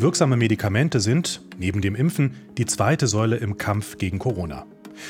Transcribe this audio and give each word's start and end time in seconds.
Wirksame 0.00 0.36
Medikamente 0.36 1.00
sind, 1.00 1.40
neben 1.58 1.80
dem 1.80 1.96
Impfen, 1.96 2.36
die 2.56 2.66
zweite 2.66 3.08
Säule 3.08 3.34
im 3.34 3.58
Kampf 3.58 3.98
gegen 3.98 4.20
Corona. 4.20 4.64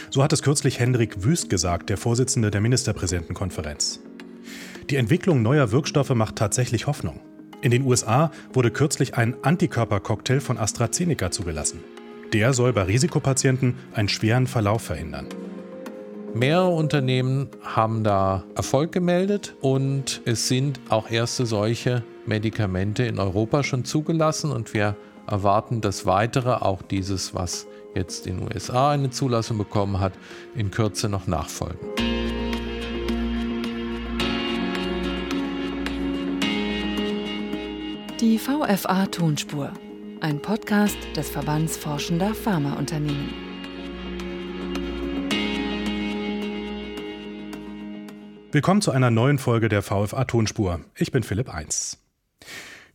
So 0.08 0.22
hat 0.22 0.32
es 0.32 0.40
kürzlich 0.40 0.80
Hendrik 0.80 1.22
Wüst 1.24 1.50
gesagt, 1.50 1.90
der 1.90 1.98
Vorsitzende 1.98 2.50
der 2.50 2.62
Ministerpräsidentenkonferenz. 2.62 4.00
Die 4.88 4.96
Entwicklung 4.96 5.42
neuer 5.42 5.72
Wirkstoffe 5.72 6.14
macht 6.14 6.36
tatsächlich 6.36 6.86
Hoffnung. 6.86 7.20
In 7.60 7.70
den 7.70 7.84
USA 7.84 8.30
wurde 8.54 8.70
kürzlich 8.70 9.14
ein 9.14 9.36
Antikörpercocktail 9.42 10.40
von 10.40 10.56
AstraZeneca 10.56 11.30
zugelassen. 11.30 11.80
Der 12.32 12.54
soll 12.54 12.72
bei 12.72 12.84
Risikopatienten 12.84 13.74
einen 13.92 14.08
schweren 14.08 14.46
Verlauf 14.46 14.80
verhindern. 14.80 15.26
Mehrere 16.32 16.70
Unternehmen 16.70 17.48
haben 17.62 18.04
da 18.04 18.42
Erfolg 18.54 18.92
gemeldet 18.92 19.54
und 19.60 20.22
es 20.24 20.48
sind 20.48 20.80
auch 20.88 21.10
erste 21.10 21.44
solche 21.44 22.04
Medikamente 22.28 23.04
in 23.04 23.18
Europa 23.18 23.64
schon 23.64 23.84
zugelassen 23.84 24.52
und 24.52 24.74
wir 24.74 24.96
erwarten, 25.26 25.80
dass 25.80 26.06
weitere, 26.06 26.52
auch 26.52 26.82
dieses, 26.82 27.34
was 27.34 27.66
jetzt 27.94 28.26
in 28.26 28.38
den 28.38 28.48
USA 28.48 28.90
eine 28.92 29.10
Zulassung 29.10 29.58
bekommen 29.58 29.98
hat, 29.98 30.12
in 30.54 30.70
Kürze 30.70 31.08
noch 31.08 31.26
nachfolgen. 31.26 31.78
Die 38.20 38.38
VFA 38.38 39.06
Tonspur, 39.06 39.72
ein 40.20 40.42
Podcast 40.42 40.98
des 41.16 41.30
Verbands 41.30 41.76
Forschender 41.76 42.34
Pharmaunternehmen. 42.34 43.48
Willkommen 48.50 48.80
zu 48.80 48.90
einer 48.90 49.10
neuen 49.10 49.38
Folge 49.38 49.68
der 49.68 49.82
VFA 49.82 50.24
Tonspur. 50.24 50.80
Ich 50.96 51.12
bin 51.12 51.22
Philipp 51.22 51.54
Eins. 51.54 51.98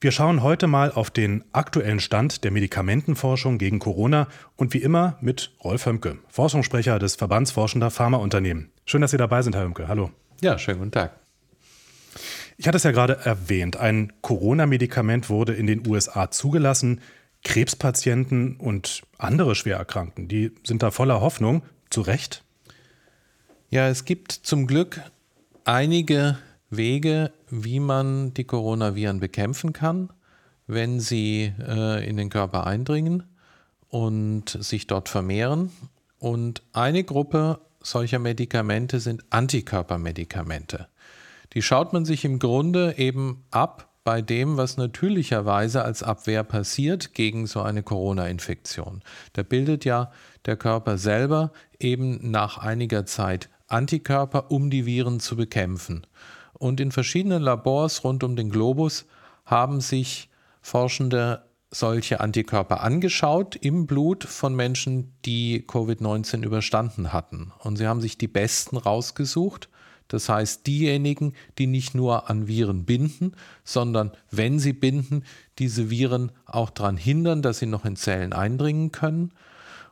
Wir 0.04 0.12
schauen 0.12 0.44
heute 0.44 0.68
mal 0.68 0.92
auf 0.92 1.12
den 1.12 1.46
aktuellen 1.54 2.02
Stand 2.02 2.44
der 2.44 2.52
Medikamentenforschung 2.52 3.58
gegen 3.58 3.80
Corona 3.80 4.28
und 4.58 4.74
wie 4.74 4.80
immer 4.80 5.18
mit 5.22 5.54
Rolf 5.64 5.86
Hömke, 5.86 6.18
Forschungssprecher 6.28 7.00
des 7.00 7.16
Verbands 7.16 7.52
Forschender 7.52 7.90
Pharmaunternehmen. 7.90 8.70
Schön, 8.84 9.00
dass 9.00 9.12
Sie 9.12 9.18
dabei 9.18 9.44
sind, 9.44 9.56
Herr 9.56 9.64
Hömke. 9.64 9.88
Hallo. 9.88 10.12
Ja, 10.42 10.60
schönen 10.60 10.80
guten 10.80 10.92
Tag. 10.92 11.16
Ich 12.58 12.68
hatte 12.68 12.76
es 12.76 12.84
ja 12.84 12.92
gerade 12.92 13.20
erwähnt, 13.24 13.78
ein 13.78 14.12
Corona-Medikament 14.20 15.30
wurde 15.30 15.54
in 15.54 15.68
den 15.68 15.88
USA 15.88 16.30
zugelassen. 16.30 17.00
Krebspatienten 17.46 18.58
und 18.58 19.04
andere 19.18 19.56
Schwererkrankten, 19.56 20.28
die 20.28 20.52
sind 20.66 20.84
da 20.84 20.92
voller 20.92 21.22
Hoffnung, 21.22 21.64
zu 21.90 22.02
Recht. 22.02 22.44
Ja, 23.70 23.88
es 23.88 24.04
gibt 24.04 24.34
zum 24.34 24.68
Glück 24.68 25.00
einige 25.64 26.40
Wege, 26.70 27.32
wie 27.54 27.80
man 27.80 28.34
die 28.34 28.46
Coronaviren 28.46 29.20
bekämpfen 29.20 29.74
kann, 29.74 30.10
wenn 30.66 31.00
sie 31.00 31.54
äh, 31.60 32.08
in 32.08 32.18
den 32.18 32.30
Körper 32.30 32.66
eindringen 32.66 33.24
und 33.90 34.50
sich 34.50 34.88
dort 34.88 35.08
vermehren. 35.08 35.72
Und 36.18 36.64
eine 36.74 37.04
Gruppe 37.04 37.60
solcher 37.82 38.18
Medikamente 38.18 39.00
sind 39.00 39.24
Antikörpermedikamente. 39.30 40.88
Die 41.54 41.62
schaut 41.62 41.94
man 41.94 42.06
sich 42.06 42.26
im 42.26 42.40
Grunde 42.40 42.96
eben 42.98 43.44
ab 43.52 43.90
bei 44.04 44.22
dem, 44.22 44.58
was 44.58 44.78
natürlicherweise 44.78 45.84
als 45.84 46.02
Abwehr 46.02 46.44
passiert 46.44 47.14
gegen 47.14 47.46
so 47.46 47.62
eine 47.62 47.84
Corona-Infektion. 47.84 49.04
Da 49.34 49.44
bildet 49.44 49.86
ja 49.86 50.12
der 50.46 50.58
Körper 50.58 50.98
selber 50.98 51.52
eben 51.80 52.32
nach 52.32 52.58
einiger 52.58 53.06
Zeit 53.06 53.50
Antikörper, 53.68 54.50
um 54.50 54.72
die 54.72 54.86
Viren 54.86 55.20
zu 55.20 55.36
bekämpfen. 55.36 56.06
Und 56.54 56.80
in 56.80 56.92
verschiedenen 56.92 57.42
Labors 57.42 58.04
rund 58.04 58.24
um 58.24 58.36
den 58.36 58.50
Globus 58.50 59.06
haben 59.46 59.82
sich 59.82 60.30
Forschende 60.62 61.44
solche 61.72 62.20
Antikörper 62.20 62.82
angeschaut 62.82 63.56
im 63.56 63.88
Blut 63.88 64.24
von 64.24 64.56
Menschen, 64.56 65.14
die 65.26 65.66
Covid-19 65.68 66.44
überstanden 66.44 67.12
hatten. 67.12 67.52
Und 67.60 67.78
sie 67.78 67.88
haben 67.88 68.00
sich 68.00 68.18
die 68.18 68.28
besten 68.28 68.78
rausgesucht 68.78 69.70
das 70.08 70.30
heißt, 70.30 70.68
diejenigen, 70.68 71.34
die 71.58 71.68
nicht 71.68 71.96
nur 71.96 72.30
an 72.30 72.48
Viren 72.48 72.86
binden, 72.86 73.34
sondern 73.64 74.12
wenn 74.30 74.60
sie 74.60 74.74
binden, 74.74 75.24
diese 75.58 75.90
Viren 75.90 76.32
auch 76.46 76.70
daran 76.70 76.98
hindern, 76.98 77.42
dass 77.42 77.60
sie 77.60 77.66
noch 77.66 77.86
in 77.86 77.96
Zellen 77.96 78.34
eindringen 78.34 78.92
können. 78.92 79.32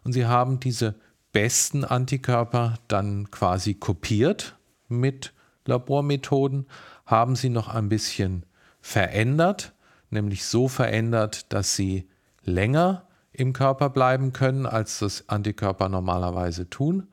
Und 0.03 0.13
sie 0.13 0.25
haben 0.25 0.59
diese 0.59 0.95
besten 1.31 1.83
Antikörper 1.83 2.75
dann 2.88 3.31
quasi 3.31 3.73
kopiert 3.73 4.57
mit 4.88 5.33
Labormethoden, 5.71 6.67
haben 7.05 7.35
sie 7.35 7.49
noch 7.49 7.67
ein 7.67 7.89
bisschen 7.89 8.45
verändert, 8.79 9.73
nämlich 10.09 10.45
so 10.45 10.67
verändert, 10.67 11.51
dass 11.53 11.75
sie 11.75 12.07
länger 12.43 13.07
im 13.33 13.53
Körper 13.53 13.89
bleiben 13.89 14.33
können, 14.33 14.65
als 14.65 14.99
das 14.99 15.29
Antikörper 15.29 15.89
normalerweise 15.89 16.69
tun. 16.69 17.07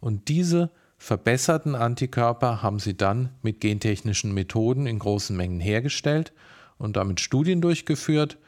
Und 0.00 0.28
diese 0.28 0.70
verbesserten 0.98 1.74
Antikörper 1.74 2.62
haben 2.62 2.78
sie 2.78 2.96
dann 2.96 3.30
mit 3.42 3.60
gentechnischen 3.60 4.32
Methoden 4.32 4.86
in 4.86 4.98
großen 4.98 5.36
Mengen 5.36 5.60
hergestellt 5.60 6.32
und 6.78 6.96
damit 6.96 7.20
Studien 7.20 7.60
durchgeführt. 7.60 8.38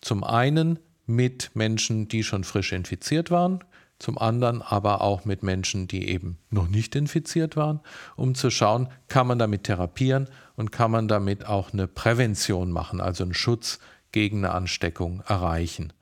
Zum 0.00 0.24
einen 0.24 0.78
mit 1.06 1.50
Menschen, 1.54 2.08
die 2.08 2.22
schon 2.22 2.44
frisch 2.44 2.72
infiziert 2.72 3.30
waren, 3.30 3.64
zum 3.98 4.18
anderen 4.18 4.60
aber 4.60 5.00
auch 5.00 5.24
mit 5.24 5.42
Menschen, 5.42 5.86
die 5.86 6.08
eben 6.08 6.38
noch 6.50 6.68
nicht 6.68 6.94
infiziert 6.96 7.56
waren, 7.56 7.80
um 8.16 8.34
zu 8.34 8.50
schauen, 8.50 8.88
kann 9.08 9.26
man 9.26 9.38
damit 9.38 9.64
therapieren 9.64 10.28
und 10.56 10.72
kann 10.72 10.90
man 10.90 11.08
damit 11.08 11.46
auch 11.46 11.72
eine 11.72 11.86
Prävention 11.86 12.70
machen, 12.70 13.00
also 13.00 13.24
einen 13.24 13.34
Schutz 13.34 13.78
gegen 14.12 14.38
eine 14.38 14.54
Ansteckung 14.54 15.22
erreichen. 15.26 15.92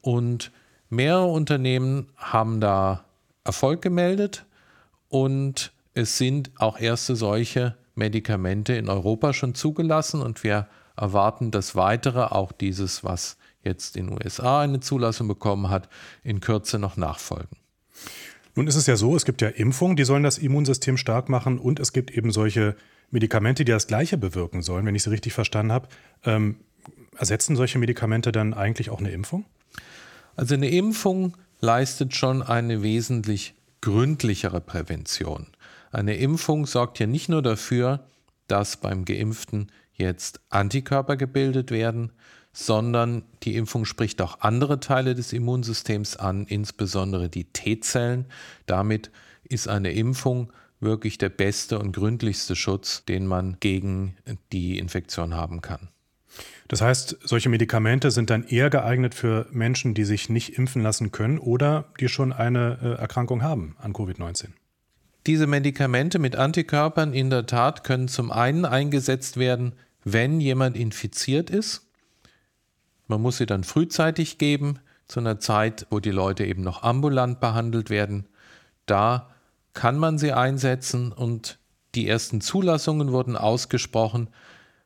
Und 0.00 0.52
mehrere 0.88 1.26
Unternehmen 1.26 2.08
haben 2.16 2.60
da 2.60 3.04
Erfolg 3.44 3.82
gemeldet. 3.82 4.46
Und 5.08 5.72
es 5.92 6.18
sind 6.18 6.50
auch 6.56 6.78
erste 6.78 7.14
solche 7.14 7.76
Medikamente 7.94 8.74
in 8.74 8.88
Europa 8.88 9.32
schon 9.32 9.54
zugelassen 9.54 10.20
und 10.20 10.42
wir 10.42 10.66
erwarten, 10.96 11.50
dass 11.50 11.76
weitere, 11.76 12.22
auch 12.22 12.50
dieses, 12.52 13.04
was 13.04 13.36
jetzt 13.64 13.96
in 13.96 14.06
den 14.06 14.14
USA 14.22 14.60
eine 14.60 14.80
Zulassung 14.80 15.28
bekommen 15.28 15.70
hat, 15.70 15.88
in 16.22 16.40
Kürze 16.40 16.78
noch 16.78 16.96
nachfolgen. 16.96 17.56
Nun 18.54 18.66
ist 18.66 18.76
es 18.76 18.86
ja 18.86 18.96
so, 18.96 19.16
es 19.16 19.24
gibt 19.24 19.42
ja 19.42 19.48
Impfungen, 19.48 19.96
die 19.96 20.04
sollen 20.04 20.22
das 20.22 20.38
Immunsystem 20.38 20.96
stark 20.96 21.28
machen 21.28 21.58
und 21.58 21.80
es 21.80 21.92
gibt 21.92 22.12
eben 22.12 22.30
solche 22.30 22.76
Medikamente, 23.10 23.64
die 23.64 23.72
das 23.72 23.86
Gleiche 23.86 24.16
bewirken 24.16 24.62
sollen, 24.62 24.86
wenn 24.86 24.94
ich 24.94 25.02
sie 25.02 25.10
richtig 25.10 25.32
verstanden 25.32 25.72
habe. 25.72 25.88
Ähm, 26.24 26.56
ersetzen 27.16 27.56
solche 27.56 27.78
Medikamente 27.78 28.32
dann 28.32 28.54
eigentlich 28.54 28.90
auch 28.90 29.00
eine 29.00 29.10
Impfung? 29.10 29.44
Also 30.36 30.54
eine 30.54 30.68
Impfung 30.68 31.36
leistet 31.60 32.14
schon 32.14 32.42
eine 32.42 32.82
wesentlich 32.82 33.54
gründlichere 33.80 34.60
Prävention. 34.60 35.46
Eine 35.92 36.16
Impfung 36.16 36.66
sorgt 36.66 36.98
ja 36.98 37.06
nicht 37.06 37.28
nur 37.28 37.42
dafür, 37.42 38.06
dass 38.48 38.76
beim 38.76 39.04
Geimpften 39.04 39.70
jetzt 39.92 40.40
Antikörper 40.50 41.16
gebildet 41.16 41.70
werden, 41.70 42.12
sondern 42.54 43.24
die 43.42 43.56
Impfung 43.56 43.84
spricht 43.84 44.22
auch 44.22 44.40
andere 44.40 44.80
Teile 44.80 45.14
des 45.14 45.32
Immunsystems 45.34 46.16
an, 46.16 46.46
insbesondere 46.46 47.28
die 47.28 47.44
T-Zellen. 47.44 48.26
Damit 48.64 49.10
ist 49.42 49.68
eine 49.68 49.92
Impfung 49.92 50.52
wirklich 50.80 51.18
der 51.18 51.28
beste 51.28 51.78
und 51.78 51.92
gründlichste 51.92 52.56
Schutz, 52.56 53.04
den 53.04 53.26
man 53.26 53.56
gegen 53.60 54.16
die 54.52 54.78
Infektion 54.78 55.34
haben 55.34 55.60
kann. 55.60 55.88
Das 56.68 56.80
heißt, 56.80 57.18
solche 57.24 57.48
Medikamente 57.48 58.10
sind 58.10 58.30
dann 58.30 58.44
eher 58.44 58.70
geeignet 58.70 59.14
für 59.14 59.46
Menschen, 59.50 59.94
die 59.94 60.04
sich 60.04 60.28
nicht 60.28 60.56
impfen 60.56 60.82
lassen 60.82 61.12
können 61.12 61.38
oder 61.38 61.92
die 62.00 62.08
schon 62.08 62.32
eine 62.32 62.78
äh, 62.82 63.00
Erkrankung 63.00 63.42
haben 63.42 63.76
an 63.78 63.92
Covid-19. 63.92 64.48
Diese 65.26 65.46
Medikamente 65.46 66.18
mit 66.18 66.36
Antikörpern 66.36 67.12
in 67.12 67.30
der 67.30 67.46
Tat 67.46 67.84
können 67.84 68.08
zum 68.08 68.30
einen 68.30 68.64
eingesetzt 68.64 69.38
werden, 69.38 69.74
wenn 70.04 70.40
jemand 70.40 70.76
infiziert 70.76 71.50
ist. 71.50 71.83
Man 73.06 73.20
muss 73.20 73.38
sie 73.38 73.46
dann 73.46 73.64
frühzeitig 73.64 74.38
geben, 74.38 74.78
zu 75.08 75.20
einer 75.20 75.38
Zeit, 75.38 75.86
wo 75.90 76.00
die 76.00 76.10
Leute 76.10 76.44
eben 76.44 76.62
noch 76.62 76.82
ambulant 76.82 77.40
behandelt 77.40 77.90
werden. 77.90 78.26
Da 78.86 79.30
kann 79.74 79.98
man 79.98 80.18
sie 80.18 80.32
einsetzen 80.32 81.12
und 81.12 81.58
die 81.94 82.08
ersten 82.08 82.40
Zulassungen 82.40 83.12
wurden 83.12 83.36
ausgesprochen 83.36 84.28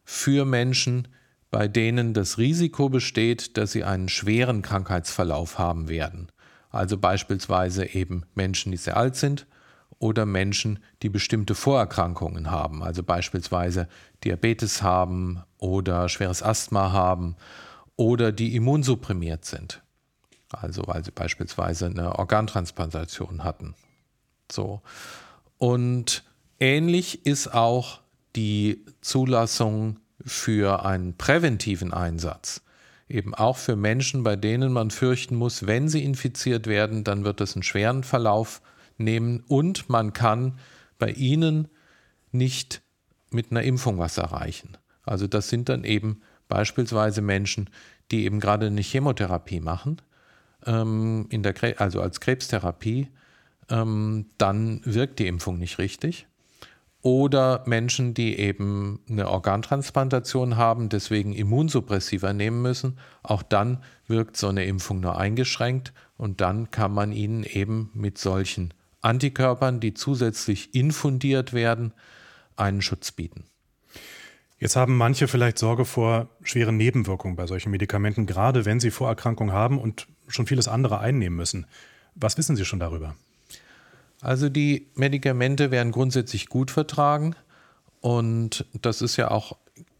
für 0.04 0.44
Menschen, 0.44 1.08
bei 1.50 1.68
denen 1.68 2.12
das 2.14 2.38
Risiko 2.38 2.88
besteht, 2.88 3.56
dass 3.56 3.72
sie 3.72 3.84
einen 3.84 4.08
schweren 4.08 4.62
Krankheitsverlauf 4.62 5.58
haben 5.58 5.88
werden. 5.88 6.28
Also 6.70 6.98
beispielsweise 6.98 7.86
eben 7.86 8.24
Menschen, 8.34 8.72
die 8.72 8.78
sehr 8.78 8.96
alt 8.96 9.16
sind 9.16 9.46
oder 9.98 10.26
Menschen, 10.26 10.80
die 11.02 11.08
bestimmte 11.08 11.54
Vorerkrankungen 11.54 12.50
haben, 12.50 12.82
also 12.82 13.02
beispielsweise 13.02 13.88
Diabetes 14.24 14.82
haben 14.82 15.42
oder 15.58 16.08
schweres 16.08 16.42
Asthma 16.42 16.92
haben 16.92 17.36
oder 17.98 18.32
die 18.32 18.56
immunsupprimiert 18.56 19.44
sind. 19.44 19.82
Also 20.50 20.84
weil 20.86 21.04
sie 21.04 21.10
beispielsweise 21.10 21.84
eine 21.84 22.18
Organtransplantation 22.18 23.44
hatten. 23.44 23.74
So. 24.50 24.80
Und 25.58 26.24
ähnlich 26.58 27.26
ist 27.26 27.52
auch 27.52 28.00
die 28.34 28.86
Zulassung 29.02 30.00
für 30.24 30.86
einen 30.86 31.18
präventiven 31.18 31.92
Einsatz 31.92 32.62
eben 33.08 33.34
auch 33.34 33.56
für 33.56 33.76
Menschen, 33.76 34.22
bei 34.22 34.36
denen 34.36 34.72
man 34.72 34.90
fürchten 34.90 35.34
muss, 35.34 35.66
wenn 35.66 35.88
sie 35.88 36.04
infiziert 36.04 36.66
werden, 36.66 37.04
dann 37.04 37.24
wird 37.24 37.40
es 37.40 37.54
einen 37.54 37.62
schweren 37.62 38.04
Verlauf 38.04 38.60
nehmen 38.98 39.42
und 39.48 39.88
man 39.88 40.12
kann 40.12 40.58
bei 40.98 41.10
ihnen 41.12 41.68
nicht 42.32 42.82
mit 43.30 43.50
einer 43.50 43.62
Impfung 43.62 43.98
was 43.98 44.18
erreichen. 44.18 44.76
Also 45.04 45.26
das 45.26 45.48
sind 45.48 45.68
dann 45.68 45.84
eben 45.84 46.20
beispielsweise 46.48 47.22
Menschen, 47.22 47.70
die 48.10 48.24
eben 48.24 48.40
gerade 48.40 48.66
eine 48.66 48.80
Chemotherapie 48.80 49.60
machen, 49.60 50.00
ähm, 50.66 51.26
in 51.30 51.42
der, 51.42 51.54
also 51.80 52.00
als 52.00 52.20
Krebstherapie, 52.20 53.08
ähm, 53.68 54.26
dann 54.38 54.80
wirkt 54.84 55.18
die 55.18 55.26
Impfung 55.26 55.58
nicht 55.58 55.78
richtig. 55.78 56.26
Oder 57.00 57.62
Menschen, 57.66 58.12
die 58.12 58.38
eben 58.38 59.00
eine 59.08 59.28
Organtransplantation 59.28 60.56
haben, 60.56 60.88
deswegen 60.88 61.32
Immunsuppressiva 61.32 62.32
nehmen 62.32 62.60
müssen. 62.60 62.98
Auch 63.22 63.42
dann 63.42 63.84
wirkt 64.08 64.36
so 64.36 64.48
eine 64.48 64.64
Impfung 64.64 65.00
nur 65.00 65.16
eingeschränkt 65.16 65.92
und 66.16 66.40
dann 66.40 66.72
kann 66.72 66.92
man 66.92 67.12
ihnen 67.12 67.44
eben 67.44 67.90
mit 67.94 68.18
solchen 68.18 68.74
Antikörpern, 69.00 69.78
die 69.78 69.94
zusätzlich 69.94 70.74
infundiert 70.74 71.52
werden, 71.52 71.92
einen 72.56 72.82
Schutz 72.82 73.12
bieten. 73.12 73.44
Jetzt 74.58 74.74
haben 74.74 74.96
manche 74.96 75.28
vielleicht 75.28 75.58
Sorge 75.58 75.84
vor 75.84 76.28
schweren 76.42 76.76
Nebenwirkungen 76.76 77.36
bei 77.36 77.46
solchen 77.46 77.70
Medikamenten, 77.70 78.26
gerade 78.26 78.64
wenn 78.64 78.80
sie 78.80 78.90
Vorerkrankungen 78.90 79.54
haben 79.54 79.78
und 79.78 80.08
schon 80.26 80.46
vieles 80.46 80.66
andere 80.66 80.98
einnehmen 80.98 81.36
müssen. 81.36 81.66
Was 82.14 82.36
wissen 82.38 82.56
Sie 82.56 82.64
schon 82.64 82.80
darüber? 82.80 83.14
Also 84.20 84.48
die 84.48 84.88
Medikamente 84.96 85.70
werden 85.70 85.92
grundsätzlich 85.92 86.48
gut 86.48 86.72
vertragen 86.72 87.36
und 88.00 88.66
das 88.72 89.00
ist 89.00 89.16
ja 89.16 89.30
auch 89.30 89.56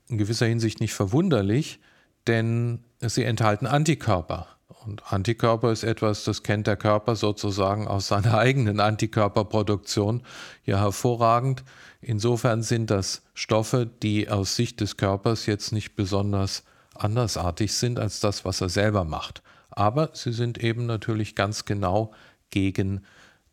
in 0.08 0.18
gewisser 0.18 0.46
Hinsicht 0.46 0.80
nicht 0.80 0.94
verwunderlich, 0.94 1.78
denn 2.26 2.80
sie 3.00 3.22
enthalten 3.22 3.66
Antikörper. 3.66 4.57
Und 4.68 5.12
Antikörper 5.12 5.72
ist 5.72 5.82
etwas, 5.82 6.24
das 6.24 6.42
kennt 6.42 6.66
der 6.66 6.76
Körper 6.76 7.16
sozusagen 7.16 7.88
aus 7.88 8.08
seiner 8.08 8.36
eigenen 8.38 8.80
Antikörperproduktion 8.80 10.22
ja 10.64 10.78
hervorragend. 10.78 11.64
Insofern 12.00 12.62
sind 12.62 12.90
das 12.90 13.22
Stoffe, 13.34 13.86
die 13.86 14.28
aus 14.28 14.56
Sicht 14.56 14.80
des 14.80 14.96
Körpers 14.96 15.46
jetzt 15.46 15.72
nicht 15.72 15.96
besonders 15.96 16.64
andersartig 16.94 17.72
sind 17.72 17.98
als 17.98 18.20
das, 18.20 18.44
was 18.44 18.60
er 18.60 18.68
selber 18.68 19.04
macht. 19.04 19.42
Aber 19.70 20.10
sie 20.12 20.32
sind 20.32 20.58
eben 20.58 20.86
natürlich 20.86 21.34
ganz 21.34 21.64
genau 21.64 22.12
gegen 22.50 23.04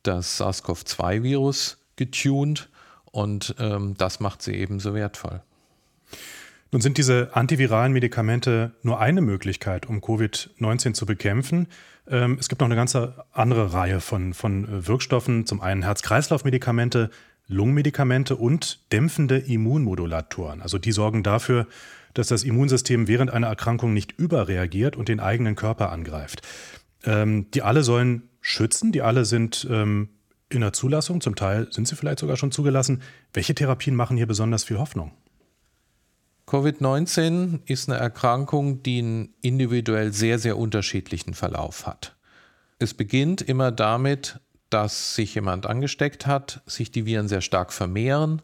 das 0.04 0.38
SARS-CoV-2-Virus 0.40 1.78
getuned 1.96 2.70
und 3.06 3.56
ähm, 3.60 3.96
das 3.98 4.20
macht 4.20 4.42
sie 4.42 4.54
eben 4.54 4.80
so 4.80 4.94
wertvoll. 4.94 5.42
Nun 6.76 6.82
sind 6.82 6.98
diese 6.98 7.30
antiviralen 7.34 7.94
Medikamente 7.94 8.74
nur 8.84 9.00
eine 9.00 9.22
Möglichkeit, 9.22 9.86
um 9.86 10.02
Covid-19 10.02 10.92
zu 10.92 11.06
bekämpfen. 11.06 11.68
Ähm, 12.06 12.36
es 12.38 12.50
gibt 12.50 12.60
noch 12.60 12.68
eine 12.68 12.76
ganze 12.76 13.24
andere 13.32 13.72
Reihe 13.72 14.02
von, 14.02 14.34
von 14.34 14.66
äh, 14.66 14.86
Wirkstoffen. 14.86 15.46
Zum 15.46 15.62
einen 15.62 15.84
Herz-Kreislauf-Medikamente, 15.84 17.12
Lungenmedikamente 17.48 18.36
und 18.36 18.92
dämpfende 18.92 19.38
Immunmodulatoren. 19.38 20.62
Also 20.62 20.78
die 20.78 20.92
sorgen 20.92 21.24
dafür, 21.24 21.66
dass 22.14 22.28
das 22.28 22.44
Immunsystem 22.44 23.08
während 23.08 23.32
einer 23.32 23.48
Erkrankung 23.48 23.94
nicht 23.94 24.12
überreagiert 24.20 24.98
und 24.98 25.08
den 25.08 25.22
eigenen 25.22 25.56
Körper 25.56 25.94
angreift. 25.94 26.42
Ähm, 27.06 27.50
die 27.52 27.62
alle 27.62 27.84
sollen 27.84 28.24
schützen, 28.42 28.92
die 28.92 29.02
alle 29.02 29.24
sind 29.24 29.66
ähm, 29.72 30.10
in 30.50 30.60
der 30.60 30.74
Zulassung, 30.74 31.22
zum 31.22 31.36
Teil 31.36 31.72
sind 31.72 31.88
sie 31.88 31.96
vielleicht 31.96 32.20
sogar 32.20 32.36
schon 32.36 32.52
zugelassen. 32.52 33.02
Welche 33.32 33.56
Therapien 33.56 33.96
machen 33.96 34.18
hier 34.18 34.28
besonders 34.28 34.66
viel 34.66 34.78
Hoffnung? 34.78 35.14
Covid-19 36.48 37.62
ist 37.66 37.90
eine 37.90 37.98
Erkrankung, 38.00 38.84
die 38.84 39.00
einen 39.00 39.34
individuell 39.42 40.14
sehr, 40.14 40.38
sehr 40.38 40.58
unterschiedlichen 40.58 41.34
Verlauf 41.34 41.88
hat. 41.88 42.16
Es 42.78 42.94
beginnt 42.94 43.42
immer 43.42 43.72
damit, 43.72 44.40
dass 44.70 45.16
sich 45.16 45.36
jemand 45.36 45.66
angesteckt 45.66 46.28
hat, 46.28 46.62
sich 46.66 46.92
die 46.92 47.06
Viren 47.06 47.28
sehr 47.28 47.42
stark 47.42 47.74
vermehren 47.74 48.42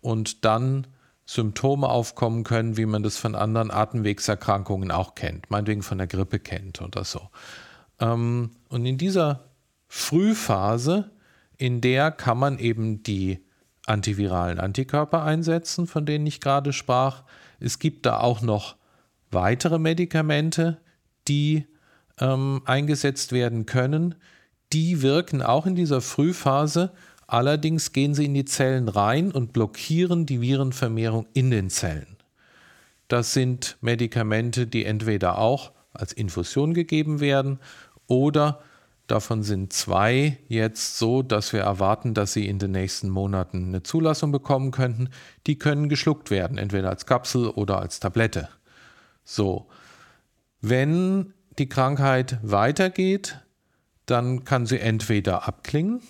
und 0.00 0.44
dann 0.44 0.86
Symptome 1.24 1.88
aufkommen 1.88 2.42
können, 2.42 2.76
wie 2.76 2.86
man 2.86 3.02
das 3.02 3.18
von 3.18 3.34
anderen 3.34 3.70
Atemwegserkrankungen 3.70 4.90
auch 4.90 5.14
kennt, 5.14 5.50
meinetwegen 5.50 5.82
von 5.82 5.98
der 5.98 6.06
Grippe 6.06 6.38
kennt 6.38 6.80
oder 6.80 7.04
so. 7.04 7.28
Ähm, 8.00 8.50
und 8.68 8.86
in 8.86 8.98
dieser 8.98 9.44
Frühphase, 9.88 11.10
in 11.56 11.80
der 11.80 12.10
kann 12.12 12.38
man 12.38 12.58
eben 12.58 13.02
die 13.02 13.44
antiviralen 13.88 14.60
Antikörper 14.60 15.22
einsetzen, 15.22 15.86
von 15.86 16.06
denen 16.06 16.26
ich 16.26 16.40
gerade 16.40 16.72
sprach. 16.72 17.24
Es 17.60 17.78
gibt 17.78 18.06
da 18.06 18.20
auch 18.20 18.42
noch 18.42 18.76
weitere 19.30 19.78
Medikamente, 19.78 20.78
die 21.26 21.66
ähm, 22.20 22.62
eingesetzt 22.64 23.32
werden 23.32 23.66
können. 23.66 24.14
Die 24.72 25.02
wirken 25.02 25.42
auch 25.42 25.66
in 25.66 25.74
dieser 25.74 26.00
Frühphase, 26.00 26.92
allerdings 27.26 27.92
gehen 27.92 28.14
sie 28.14 28.26
in 28.26 28.34
die 28.34 28.44
Zellen 28.44 28.88
rein 28.88 29.32
und 29.32 29.52
blockieren 29.52 30.26
die 30.26 30.40
Virenvermehrung 30.40 31.26
in 31.32 31.50
den 31.50 31.70
Zellen. 31.70 32.16
Das 33.08 33.32
sind 33.32 33.78
Medikamente, 33.80 34.66
die 34.66 34.84
entweder 34.84 35.38
auch 35.38 35.72
als 35.92 36.12
Infusion 36.12 36.74
gegeben 36.74 37.20
werden 37.20 37.58
oder 38.06 38.60
davon 39.08 39.42
sind 39.42 39.72
zwei 39.72 40.38
jetzt 40.48 40.98
so, 40.98 41.22
dass 41.22 41.52
wir 41.52 41.60
erwarten, 41.60 42.14
dass 42.14 42.34
sie 42.34 42.46
in 42.46 42.58
den 42.58 42.70
nächsten 42.70 43.08
Monaten 43.08 43.68
eine 43.68 43.82
Zulassung 43.82 44.30
bekommen 44.30 44.70
könnten. 44.70 45.08
Die 45.46 45.58
können 45.58 45.88
geschluckt 45.88 46.30
werden, 46.30 46.58
entweder 46.58 46.90
als 46.90 47.06
Kapsel 47.06 47.48
oder 47.48 47.80
als 47.80 48.00
Tablette. 48.00 48.48
So, 49.24 49.66
wenn 50.60 51.32
die 51.58 51.68
Krankheit 51.68 52.38
weitergeht, 52.42 53.40
dann 54.06 54.44
kann 54.44 54.66
sie 54.66 54.78
entweder 54.78 55.48
abklingen, 55.48 56.02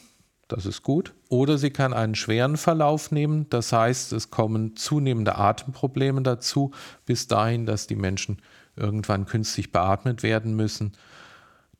das 0.48 0.66
ist 0.66 0.82
gut, 0.82 1.14
oder 1.28 1.58
sie 1.58 1.70
kann 1.70 1.92
einen 1.92 2.14
schweren 2.14 2.56
Verlauf 2.56 3.10
nehmen, 3.10 3.48
das 3.50 3.72
heißt, 3.72 4.12
es 4.12 4.30
kommen 4.30 4.76
zunehmende 4.76 5.36
Atemprobleme 5.36 6.22
dazu, 6.22 6.72
bis 7.06 7.28
dahin, 7.28 7.66
dass 7.66 7.86
die 7.86 7.96
Menschen 7.96 8.40
irgendwann 8.76 9.26
künstlich 9.26 9.72
beatmet 9.72 10.22
werden 10.22 10.54
müssen 10.54 10.92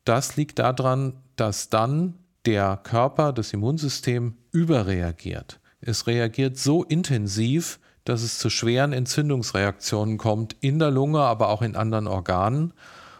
das 0.05 0.35
liegt 0.35 0.59
daran, 0.59 1.13
dass 1.35 1.69
dann 1.69 2.15
der 2.45 2.79
Körper, 2.83 3.33
das 3.33 3.53
Immunsystem 3.53 4.35
überreagiert. 4.51 5.59
Es 5.81 6.07
reagiert 6.07 6.57
so 6.57 6.83
intensiv, 6.83 7.79
dass 8.05 8.21
es 8.21 8.39
zu 8.39 8.49
schweren 8.49 8.93
Entzündungsreaktionen 8.93 10.17
kommt, 10.17 10.55
in 10.61 10.79
der 10.79 10.91
Lunge, 10.91 11.19
aber 11.19 11.49
auch 11.49 11.61
in 11.61 11.75
anderen 11.75 12.07
Organen. 12.07 12.73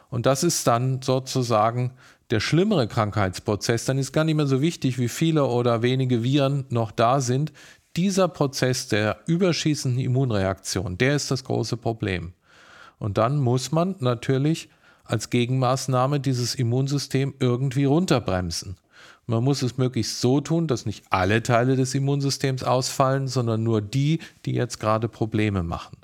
Und 0.09 0.25
das 0.25 0.43
ist 0.43 0.65
dann 0.67 1.01
sozusagen 1.01 1.93
der 2.31 2.39
schlimmere 2.39 2.87
Krankheitsprozess. 2.87 3.85
Dann 3.85 3.97
ist 3.97 4.11
gar 4.11 4.23
nicht 4.23 4.35
mehr 4.35 4.47
so 4.47 4.61
wichtig, 4.61 4.97
wie 4.97 5.09
viele 5.09 5.45
oder 5.45 5.81
wenige 5.81 6.23
Viren 6.23 6.65
noch 6.69 6.91
da 6.91 7.21
sind. 7.21 7.53
Dieser 7.95 8.27
Prozess 8.27 8.87
der 8.87 9.19
überschießenden 9.27 9.99
Immunreaktion, 9.99 10.97
der 10.97 11.15
ist 11.15 11.31
das 11.31 11.43
große 11.43 11.77
Problem. 11.77 12.33
Und 12.97 13.17
dann 13.17 13.37
muss 13.37 13.71
man 13.71 13.95
natürlich 13.99 14.69
als 15.09 15.29
Gegenmaßnahme 15.29 16.19
dieses 16.19 16.55
Immunsystem 16.55 17.33
irgendwie 17.39 17.85
runterbremsen. 17.85 18.77
Man 19.25 19.43
muss 19.43 19.61
es 19.61 19.77
möglichst 19.77 20.21
so 20.21 20.39
tun, 20.41 20.67
dass 20.67 20.85
nicht 20.85 21.05
alle 21.09 21.43
Teile 21.43 21.75
des 21.75 21.95
Immunsystems 21.95 22.63
ausfallen, 22.63 23.27
sondern 23.27 23.63
nur 23.63 23.81
die, 23.81 24.19
die 24.45 24.53
jetzt 24.53 24.79
gerade 24.79 25.07
Probleme 25.07 25.63
machen. 25.63 25.97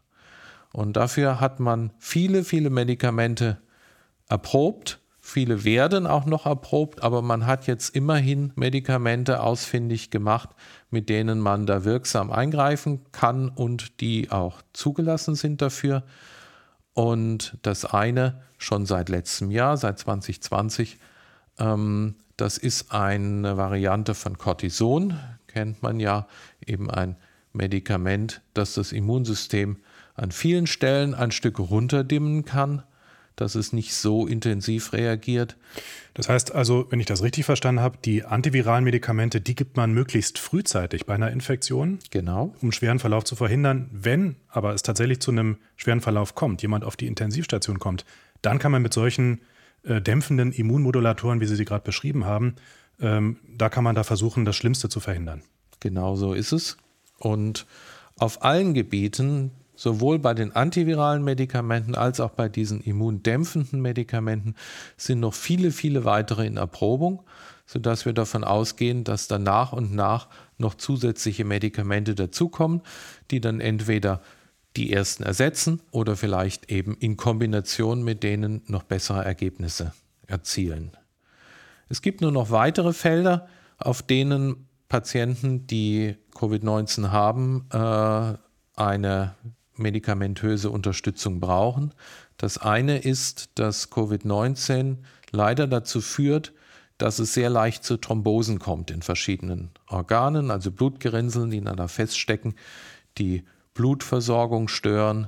Und 0.73 0.97
dafür 0.97 1.39
hat 1.39 1.59
man 1.59 1.91
viele, 1.99 2.43
viele 2.43 2.69
Medikamente 2.69 3.57
erprobt. 4.27 4.99
Viele 5.19 5.63
werden 5.63 6.05
auch 6.05 6.25
noch 6.25 6.45
erprobt, 6.45 7.01
aber 7.01 7.21
man 7.21 7.47
hat 7.47 7.65
jetzt 7.65 7.95
immerhin 7.95 8.53
Medikamente 8.55 9.41
ausfindig 9.41 10.11
gemacht, 10.11 10.49
mit 10.91 11.09
denen 11.09 11.39
man 11.39 11.65
da 11.65 11.83
wirksam 11.83 12.31
eingreifen 12.31 13.01
kann 13.11 13.49
und 13.49 14.01
die 14.01 14.29
auch 14.29 14.61
zugelassen 14.73 15.33
sind 15.35 15.61
dafür. 15.61 16.03
Und 16.95 17.57
das 17.61 17.85
eine 17.85 18.41
schon 18.57 18.85
seit 18.85 19.09
letztem 19.09 19.51
Jahr, 19.51 19.77
seit 19.77 19.99
2020, 19.99 20.97
ähm, 21.59 22.15
das 22.37 22.57
ist 22.57 22.91
eine 22.91 23.57
Variante 23.57 24.15
von 24.15 24.37
Cortison, 24.37 25.19
kennt 25.47 25.83
man 25.83 25.99
ja, 25.99 26.25
eben 26.65 26.89
ein 26.89 27.17
Medikament, 27.53 28.41
das 28.53 28.73
das 28.73 28.91
Immunsystem 28.91 29.77
an 30.15 30.31
vielen 30.31 30.67
Stellen 30.67 31.13
ein 31.13 31.31
Stück 31.31 31.59
runterdimmen 31.59 32.45
kann 32.45 32.83
dass 33.35 33.55
es 33.55 33.73
nicht 33.73 33.93
so 33.93 34.27
intensiv 34.27 34.93
reagiert. 34.93 35.57
Das 36.13 36.29
heißt 36.29 36.53
also, 36.53 36.87
wenn 36.89 36.99
ich 36.99 37.05
das 37.05 37.23
richtig 37.23 37.45
verstanden 37.45 37.81
habe, 37.81 37.97
die 38.03 38.23
antiviralen 38.23 38.83
Medikamente, 38.83 39.41
die 39.41 39.55
gibt 39.55 39.75
man 39.77 39.93
möglichst 39.93 40.39
frühzeitig 40.39 41.05
bei 41.05 41.15
einer 41.15 41.31
Infektion. 41.31 41.99
Genau. 42.11 42.55
Um 42.61 42.71
schweren 42.71 42.99
Verlauf 42.99 43.25
zu 43.25 43.35
verhindern. 43.35 43.89
Wenn 43.91 44.35
aber 44.47 44.73
es 44.73 44.83
tatsächlich 44.83 45.19
zu 45.19 45.31
einem 45.31 45.57
schweren 45.75 46.01
Verlauf 46.01 46.35
kommt, 46.35 46.61
jemand 46.61 46.83
auf 46.83 46.95
die 46.95 47.07
Intensivstation 47.07 47.79
kommt, 47.79 48.05
dann 48.41 48.59
kann 48.59 48.71
man 48.71 48.81
mit 48.81 48.93
solchen 48.93 49.41
äh, 49.83 50.01
dämpfenden 50.01 50.51
Immunmodulatoren, 50.51 51.41
wie 51.41 51.45
Sie 51.45 51.55
sie 51.55 51.65
gerade 51.65 51.83
beschrieben 51.83 52.25
haben, 52.25 52.55
ähm, 52.99 53.37
da 53.47 53.69
kann 53.69 53.83
man 53.83 53.95
da 53.95 54.03
versuchen, 54.03 54.45
das 54.45 54.55
Schlimmste 54.55 54.89
zu 54.89 54.99
verhindern. 54.99 55.41
Genau 55.79 56.15
so 56.15 56.33
ist 56.33 56.51
es. 56.51 56.77
Und 57.17 57.65
auf 58.17 58.43
allen 58.43 58.73
Gebieten 58.73 59.51
sowohl 59.75 60.19
bei 60.19 60.33
den 60.33 60.55
antiviralen 60.55 61.23
Medikamenten 61.23 61.95
als 61.95 62.19
auch 62.19 62.31
bei 62.31 62.49
diesen 62.49 62.81
immundämpfenden 62.81 63.81
Medikamenten 63.81 64.55
sind 64.97 65.19
noch 65.19 65.33
viele, 65.33 65.71
viele 65.71 66.05
weitere 66.05 66.45
in 66.45 66.57
Erprobung, 66.57 67.23
sodass 67.65 68.05
wir 68.05 68.13
davon 68.13 68.43
ausgehen, 68.43 69.03
dass 69.03 69.27
dann 69.27 69.43
nach 69.43 69.73
und 69.73 69.93
nach 69.93 70.27
noch 70.57 70.75
zusätzliche 70.75 71.45
Medikamente 71.45 72.15
dazukommen, 72.15 72.81
die 73.31 73.41
dann 73.41 73.59
entweder 73.59 74.21
die 74.75 74.91
ersten 74.91 75.23
ersetzen 75.23 75.81
oder 75.91 76.15
vielleicht 76.15 76.71
eben 76.71 76.95
in 76.95 77.17
Kombination 77.17 78.03
mit 78.03 78.23
denen 78.23 78.61
noch 78.67 78.83
bessere 78.83 79.23
Ergebnisse 79.23 79.93
erzielen. 80.27 80.91
Es 81.87 82.01
gibt 82.01 82.21
nur 82.21 82.31
noch 82.31 82.51
weitere 82.51 82.93
Felder, 82.93 83.47
auf 83.77 84.01
denen 84.01 84.67
Patienten, 84.89 85.67
die 85.67 86.15
Covid-19 86.33 87.11
haben, 87.11 87.67
äh, 87.71 88.37
eine 88.75 89.35
medikamentöse 89.77 90.69
Unterstützung 90.69 91.39
brauchen. 91.39 91.93
Das 92.37 92.57
eine 92.57 92.99
ist, 92.99 93.49
dass 93.55 93.91
Covid-19 93.91 94.97
leider 95.31 95.67
dazu 95.67 96.01
führt, 96.01 96.53
dass 96.97 97.19
es 97.19 97.33
sehr 97.33 97.49
leicht 97.49 97.83
zu 97.83 97.97
Thrombosen 97.97 98.59
kommt 98.59 98.89
in 98.91 99.01
verschiedenen 99.01 99.69
Organen, 99.87 100.49
also 100.49 100.71
Blutgerinnseln, 100.71 101.51
die 101.51 101.57
ineinander 101.57 101.89
feststecken, 101.89 102.55
die 103.17 103.43
Blutversorgung 103.73 104.69
stören. 104.69 105.27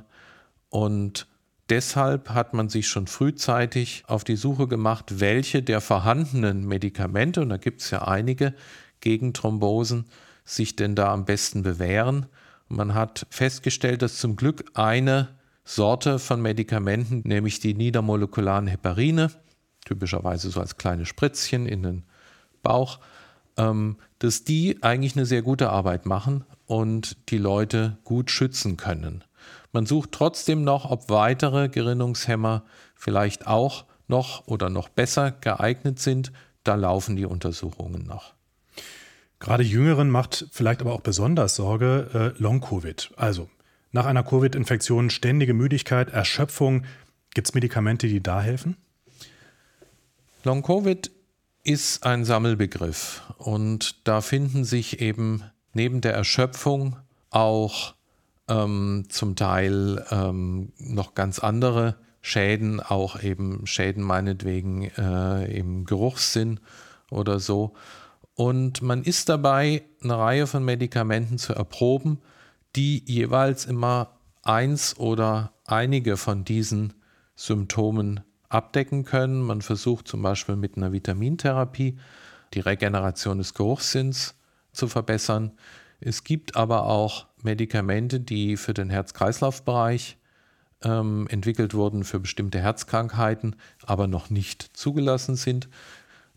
Und 0.70 1.28
deshalb 1.70 2.30
hat 2.30 2.54
man 2.54 2.70
sich 2.70 2.88
schon 2.88 3.08
frühzeitig 3.08 4.04
auf 4.08 4.24
die 4.24 4.38
Suche 4.38 4.68
gemacht, 4.68 5.20
welche 5.20 5.62
der 5.62 5.82
vorhandenen 5.82 6.66
Medikamente, 6.66 7.42
und 7.42 7.50
da 7.50 7.58
gibt 7.58 7.82
es 7.82 7.92
ja 7.92 8.08
einige 8.08 8.54
gegen 9.02 9.34
Thrombosen, 9.34 10.06
sich 10.46 10.78
denn 10.78 10.96
da 10.96 11.12
am 11.12 11.26
besten 11.26 11.62
bewähren. 11.62 12.28
Man 12.70 12.94
hat 12.94 13.26
festgestellt, 13.30 14.02
dass 14.02 14.18
zum 14.18 14.36
Glück 14.36 14.66
eine 14.74 15.30
Sorte 15.64 16.20
von 16.20 16.42
Medikamenten, 16.42 17.22
nämlich 17.26 17.60
die 17.60 17.74
niedermolekularen 17.74 18.68
Heparine, 18.68 19.32
typischerweise 19.86 20.50
so 20.50 20.60
als 20.60 20.78
kleine 20.78 21.06
Spritzchen 21.06 21.66
in 21.66 21.84
den 21.84 22.04
Bauch, 22.62 23.00
ähm, 23.58 23.98
dass 24.20 24.44
die 24.44 24.82
eigentlich 24.82 25.16
eine 25.16 25.26
sehr 25.26 25.42
gute 25.42 25.70
Arbeit 25.70 26.06
machen 26.06 26.46
und 26.66 27.30
die 27.30 27.38
Leute 27.38 27.98
gut 28.04 28.32
schützen 28.32 28.78
können. 28.78 29.24
Man 29.72 29.86
sucht 29.86 30.12
trotzdem 30.12 30.64
noch, 30.64 30.90
ob 30.90 31.10
weitere 31.10 31.70
Gerinnungshemmer 31.70 32.64
vielleicht 32.96 33.48
auch 33.48 33.86
noch 34.08 34.48
oder 34.48 34.70
noch 34.70 34.90
besser 34.90 35.32
geeignet 35.32 36.00
sind. 36.00 36.32
Da 36.64 36.76
laufen 36.76 37.16
die 37.16 37.26
Untersuchungen 37.26 38.06
noch. 38.06 38.37
Gerade 39.40 39.64
Jüngeren 39.64 40.10
macht 40.10 40.48
vielleicht 40.52 40.82
aber 40.82 40.94
auch 40.94 41.02
besonders 41.02 41.56
Sorge 41.56 42.34
äh, 42.38 42.42
Long-Covid. 42.42 43.12
Also 43.16 43.50
nach 43.92 44.06
einer 44.06 44.24
Covid-Infektion 44.24 45.10
ständige 45.10 45.54
Müdigkeit, 45.54 46.10
Erschöpfung. 46.10 46.86
Gibt 47.34 47.48
es 47.48 47.54
Medikamente, 47.54 48.08
die 48.08 48.22
da 48.22 48.42
helfen? 48.42 48.78
Long-Covid 50.44 51.12
ist 51.64 52.06
ein 52.06 52.26
Sammelbegriff 52.26 53.24
und 53.38 54.08
da 54.08 54.22
finden 54.22 54.64
sich 54.64 55.02
eben 55.02 55.44
neben 55.74 56.02
der 56.02 56.14
Erschöpfung 56.14 56.96
auch 57.30 57.94
ähm, 58.48 59.06
zum 59.10 59.36
Teil 59.36 60.06
ähm, 60.10 60.72
noch 60.80 61.14
ganz 61.14 61.40
andere 61.40 61.96
Schäden, 62.22 62.80
auch 62.80 63.22
eben 63.22 63.68
Schäden 63.68 64.04
meinetwegen 64.04 64.84
äh, 64.98 65.46
im 65.46 65.86
Geruchssinn 65.86 66.60
oder 67.12 67.40
so. 67.40 67.74
Und 68.38 68.84
man 68.84 69.02
ist 69.02 69.30
dabei, 69.30 69.84
eine 70.04 70.16
Reihe 70.16 70.46
von 70.46 70.64
Medikamenten 70.64 71.40
zu 71.40 71.54
erproben, 71.54 72.20
die 72.76 73.04
jeweils 73.12 73.66
immer 73.66 74.20
eins 74.44 74.96
oder 75.00 75.54
einige 75.66 76.18
von 76.18 76.46
diesen 76.46 76.94
Symptomen 77.36 78.20
abdecken 78.48 79.06
können. 79.06 79.42
Man 79.42 79.64
versucht 79.64 80.08
zum 80.08 80.22
Beispiel 80.22 80.56
mit 80.56 80.78
einer 80.78 80.92
Vitamintherapie 80.92 81.98
die 82.54 82.60
Regeneration 82.60 83.40
des 83.40 83.56
Geruchssinns 83.56 84.36
zu 84.72 84.88
verbessern. 84.88 85.54
Es 86.00 86.24
gibt 86.24 86.56
aber 86.56 86.84
auch 86.84 87.26
Medikamente, 87.42 88.20
die 88.20 88.56
für 88.56 88.76
den 88.76 88.92
Herz-Kreislauf-Bereich 88.92 90.16
ähm, 90.84 91.26
entwickelt 91.32 91.74
wurden, 91.74 92.04
für 92.04 92.20
bestimmte 92.20 92.60
Herzkrankheiten, 92.60 93.56
aber 93.84 94.06
noch 94.06 94.30
nicht 94.30 94.62
zugelassen 94.78 95.36
sind. 95.36 95.70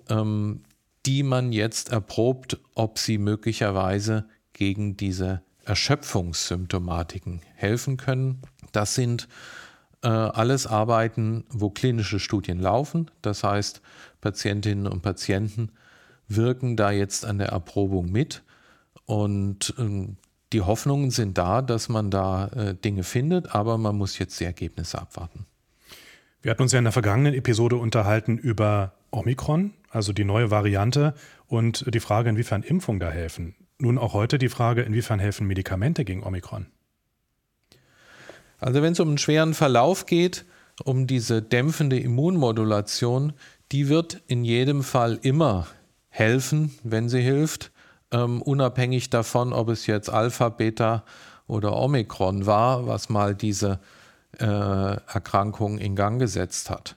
Ähm, 0.09 0.63
die 1.07 1.23
man 1.23 1.53
jetzt 1.53 1.91
erprobt, 1.91 2.59
ob 2.75 2.99
sie 2.99 3.19
möglicherweise 3.19 4.27
gegen 4.53 4.97
diese 4.97 5.43
Erschöpfungssymptomatiken 5.65 7.41
helfen 7.55 7.97
können. 7.97 8.43
Das 8.73 8.95
sind 8.95 9.29
äh, 10.03 10.09
alles 10.09 10.67
Arbeiten, 10.67 11.45
wo 11.51 11.71
klinische 11.71 12.19
Studien 12.19 12.59
laufen. 12.59 13.11
Das 13.23 13.45
heißt, 13.45 13.81
Patientinnen 14.21 14.87
und 14.87 15.03
Patienten 15.03 15.73
wirken 16.29 16.77
da 16.77 16.91
jetzt 16.91 17.25
an 17.25 17.39
der 17.39 17.49
Erprobung 17.49 18.11
mit. 18.11 18.43
Und 19.07 19.75
äh, 19.79 20.09
die 20.53 20.63
Hoffnungen 20.63 21.11
sind 21.11 21.39
da, 21.39 21.63
dass 21.63 21.89
man 21.89 22.11
da 22.11 22.49
äh, 22.49 22.75
Dinge 22.75 23.05
findet, 23.05 23.55
aber 23.55 23.79
man 23.79 23.97
muss 23.97 24.19
jetzt 24.19 24.41
die 24.41 24.45
Ergebnisse 24.45 25.01
abwarten. 25.01 25.47
Wir 26.43 26.51
hatten 26.51 26.63
uns 26.63 26.73
ja 26.73 26.79
in 26.79 26.85
der 26.85 26.93
vergangenen 26.93 27.35
Episode 27.35 27.77
unterhalten 27.77 28.39
über 28.39 28.95
Omikron, 29.11 29.75
also 29.91 30.13
die 30.13 30.25
neue 30.25 30.51
Variante, 30.51 31.15
und 31.47 31.93
die 31.93 32.01
Frage, 32.01 32.31
inwiefern 32.31 32.63
Impfungen 32.63 33.01
da 33.01 33.11
helfen. 33.11 33.57
Nun 33.79 33.99
auch 33.99 34.15
heute 34.15 34.39
die 34.39 34.49
Frage, 34.49 34.83
inwiefern 34.83 35.19
helfen 35.19 35.47
Medikamente 35.47 36.05
gegen 36.05 36.23
Omikron? 36.23 36.67
Also 38.59 38.83
wenn 38.83 38.93
es 38.93 39.01
um 39.01 39.09
einen 39.09 39.19
schweren 39.19 39.55
Verlauf 39.55 40.07
geht, 40.07 40.45
um 40.85 41.07
diese 41.07 41.43
dämpfende 41.43 41.99
Immunmodulation, 41.99 43.33
die 43.73 43.89
wird 43.89 44.23
in 44.27 44.45
jedem 44.45 44.83
Fall 44.83 45.19
immer 45.23 45.67
helfen, 46.09 46.73
wenn 46.83 47.09
sie 47.09 47.21
hilft, 47.21 47.73
ähm, 48.13 48.43
unabhängig 48.43 49.11
davon, 49.11 49.53
ob 49.53 49.69
es 49.69 49.87
jetzt 49.87 50.11
Alpha, 50.11 50.49
Beta 50.51 51.05
oder 51.47 51.77
Omikron 51.77 52.47
war, 52.47 52.87
was 52.87 53.09
mal 53.09 53.35
diese 53.35 53.81
äh, 54.39 54.45
Erkrankung 54.45 55.79
in 55.79 55.97
Gang 55.97 56.21
gesetzt 56.21 56.71
hat. 56.71 56.97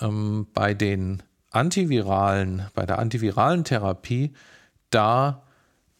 Ähm, 0.00 0.46
bei 0.54 0.74
den 0.74 1.22
antiviralen, 1.52 2.66
bei 2.74 2.86
der 2.86 2.98
antiviralen 2.98 3.64
Therapie, 3.64 4.32
da 4.90 5.42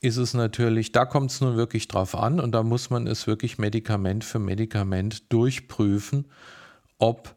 ist 0.01 0.17
es 0.17 0.35
natürlich, 0.35 0.93
da 0.93 1.05
kommt 1.05 1.31
es 1.31 1.41
nun 1.41 1.57
wirklich 1.57 1.87
drauf 1.87 2.17
an 2.17 2.41
und 2.41 2.53
da 2.53 2.63
muss 2.63 2.91
man 2.91 3.07
es 3.07 3.27
wirklich 3.27 3.59
Medikament 3.59 4.25
für 4.25 4.41
Medikament 4.41 5.33
durchprüfen, 5.33 6.27
ob 6.99 7.35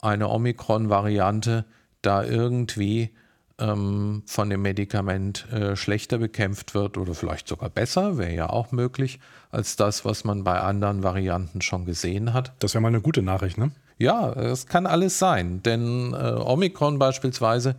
eine 0.00 0.28
Omikron-Variante 0.28 1.64
da 2.02 2.24
irgendwie 2.24 3.14
ähm, 3.58 4.22
von 4.26 4.50
dem 4.50 4.62
Medikament 4.62 5.50
äh, 5.52 5.76
schlechter 5.76 6.18
bekämpft 6.18 6.74
wird 6.74 6.98
oder 6.98 7.14
vielleicht 7.14 7.48
sogar 7.48 7.70
besser, 7.70 8.18
wäre 8.18 8.34
ja 8.34 8.50
auch 8.50 8.72
möglich, 8.72 9.20
als 9.50 9.76
das, 9.76 10.04
was 10.04 10.24
man 10.24 10.44
bei 10.44 10.60
anderen 10.60 11.02
Varianten 11.02 11.62
schon 11.62 11.84
gesehen 11.84 12.34
hat. 12.34 12.52
Das 12.58 12.74
wäre 12.74 12.82
mal 12.82 12.88
eine 12.88 13.00
gute 13.00 13.22
Nachricht, 13.22 13.58
ne? 13.58 13.70
Ja, 13.98 14.32
es 14.32 14.66
kann 14.66 14.86
alles 14.86 15.18
sein, 15.18 15.62
denn 15.62 16.12
äh, 16.12 16.16
Omikron 16.16 16.98
beispielsweise 16.98 17.76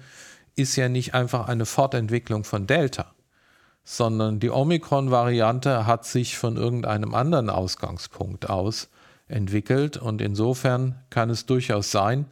ist 0.56 0.76
ja 0.76 0.90
nicht 0.90 1.14
einfach 1.14 1.48
eine 1.48 1.66
Fortentwicklung 1.66 2.44
von 2.44 2.68
Delta, 2.68 3.14
sondern 3.84 4.40
die 4.40 4.50
Omikron-Variante 4.50 5.86
hat 5.88 6.06
sich 6.06 6.38
von 6.38 6.58
irgendeinem 6.58 7.14
anderen 7.14 7.50
Ausgangspunkt 7.50 8.50
aus 8.50 8.90
entwickelt 9.28 9.98
und 9.98 10.22
insofern 10.22 10.96
kann 11.10 11.30
es 11.30 11.46
durchaus 11.46 11.92
sein, 11.92 12.28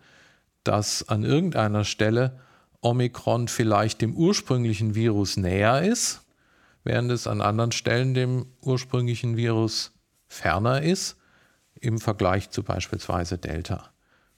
dass 0.63 1.07
an 1.09 1.23
irgendeiner 1.23 1.83
Stelle 1.83 2.39
Omikron 2.81 3.47
vielleicht 3.47 4.01
dem 4.01 4.15
ursprünglichen 4.15 4.95
Virus 4.95 5.38
näher 5.38 5.81
ist, 5.81 6.21
während 6.83 7.11
es 7.11 7.27
an 7.27 7.41
anderen 7.41 7.71
Stellen 7.71 8.13
dem 8.13 8.45
ursprünglichen 8.61 9.38
Virus 9.38 9.91
ferner 10.27 10.81
ist 10.81 11.17
im 11.81 12.00
Vergleich 12.00 12.50
zu 12.51 12.63
beispielsweise 12.63 13.38
Delta. 13.38 13.89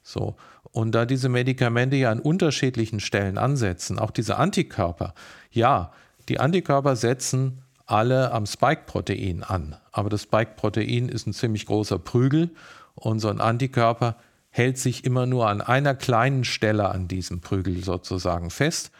So. 0.01 0.35
Und 0.71 0.93
da 0.95 1.05
diese 1.05 1.29
Medikamente 1.29 1.95
ja 1.95 2.11
an 2.11 2.19
unterschiedlichen 2.19 2.99
Stellen 2.99 3.37
ansetzen, 3.37 3.99
auch 3.99 4.11
diese 4.11 4.37
Antikörper, 4.37 5.13
ja, 5.51 5.91
die 6.29 6.39
Antikörper 6.39 6.95
setzen 6.95 7.61
alle 7.85 8.31
am 8.31 8.45
Spike-Protein 8.45 9.43
an. 9.43 9.75
Aber 9.91 10.09
das 10.09 10.23
Spike-Protein 10.23 11.09
ist 11.09 11.27
ein 11.27 11.33
ziemlich 11.33 11.65
großer 11.65 11.99
Prügel 11.99 12.49
und 12.95 13.19
so 13.19 13.29
ein 13.29 13.41
Antikörper 13.41 14.15
hält 14.49 14.77
sich 14.77 15.03
immer 15.03 15.25
nur 15.25 15.49
an 15.49 15.61
einer 15.61 15.95
kleinen 15.95 16.43
Stelle 16.43 16.89
an 16.89 17.07
diesem 17.07 17.41
Prügel 17.41 17.83
sozusagen 17.83 18.51
fest. 18.51 18.91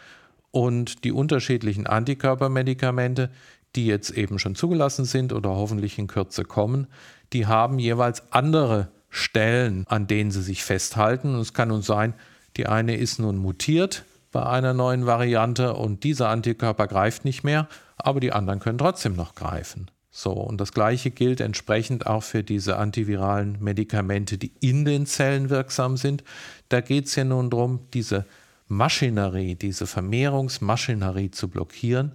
Und 0.50 1.04
die 1.04 1.12
unterschiedlichen 1.12 1.86
Antikörpermedikamente, 1.86 3.30
die 3.76 3.86
jetzt 3.86 4.10
eben 4.10 4.38
schon 4.38 4.54
zugelassen 4.54 5.04
sind 5.04 5.32
oder 5.32 5.50
hoffentlich 5.50 5.98
in 5.98 6.06
Kürze 6.06 6.44
kommen, 6.44 6.88
die 7.34 7.46
haben 7.46 7.78
jeweils 7.78 8.32
andere 8.32 8.88
Stellen, 9.10 9.84
an 9.88 10.06
denen 10.06 10.30
sie 10.30 10.42
sich 10.42 10.64
festhalten. 10.64 11.34
Und 11.34 11.40
es 11.40 11.52
kann 11.52 11.68
nun 11.68 11.82
sein, 11.82 12.14
die 12.56 12.66
eine 12.66 12.96
ist 12.96 13.18
nun 13.18 13.36
mutiert 13.36 14.04
bei 14.34 14.44
einer 14.44 14.74
neuen 14.74 15.06
Variante 15.06 15.74
und 15.74 16.02
dieser 16.02 16.28
Antikörper 16.28 16.88
greift 16.88 17.24
nicht 17.24 17.44
mehr, 17.44 17.68
aber 17.96 18.18
die 18.18 18.32
anderen 18.32 18.58
können 18.58 18.78
trotzdem 18.78 19.14
noch 19.14 19.36
greifen. 19.36 19.90
So, 20.10 20.32
und 20.32 20.60
das 20.60 20.72
gleiche 20.72 21.12
gilt 21.12 21.40
entsprechend 21.40 22.06
auch 22.08 22.24
für 22.24 22.42
diese 22.42 22.76
antiviralen 22.76 23.58
Medikamente, 23.60 24.36
die 24.36 24.52
in 24.60 24.84
den 24.84 25.06
Zellen 25.06 25.50
wirksam 25.50 25.96
sind. 25.96 26.24
Da 26.68 26.80
geht 26.80 27.06
es 27.06 27.14
ja 27.14 27.22
nun 27.22 27.48
darum, 27.48 27.86
diese 27.94 28.26
Maschinerie, 28.66 29.54
diese 29.54 29.86
Vermehrungsmaschinerie 29.86 31.30
zu 31.30 31.48
blockieren. 31.48 32.12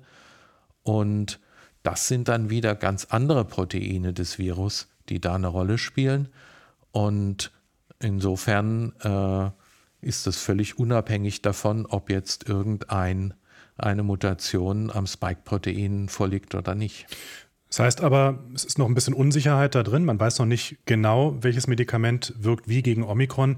Und 0.84 1.40
das 1.84 2.10
sind 2.10 2.28
dann 2.28 2.50
wieder 2.50 2.76
ganz 2.76 3.06
andere 3.06 3.46
Proteine 3.46 4.12
des 4.12 4.38
Virus, 4.38 4.88
die 5.10 5.20
da 5.20 5.36
eine 5.36 5.48
Rolle 5.48 5.78
spielen. 5.78 6.30
Und 6.92 7.52
insofern 8.00 8.94
äh, 9.02 9.50
ist 10.02 10.28
es 10.28 10.38
völlig 10.38 10.80
unabhängig 10.80 11.42
davon, 11.42 11.86
ob 11.86 12.10
jetzt 12.10 12.48
irgendeine 12.48 13.34
Mutation 14.04 14.92
am 14.92 15.08
Spike-Protein 15.08 16.10
vorliegt 16.10 16.56
oder 16.56 16.76
nicht. 16.76 17.08
Das 17.70 17.80
heißt 17.80 18.02
aber, 18.02 18.40
es 18.56 18.66
ist 18.66 18.80
noch 18.80 18.88
ein 18.88 18.96
bisschen 18.96 19.14
Unsicherheit 19.14 19.76
da 19.76 19.84
drin. 19.84 20.04
Man 20.04 20.20
weiß 20.20 20.40
noch 20.40 20.48
nicht 20.48 20.78
genau, 20.86 21.38
welches 21.42 21.68
Medikament 21.68 22.34
wirkt 22.38 22.68
wie 22.68 22.82
gegen 22.82 23.04
Omikron. 23.04 23.58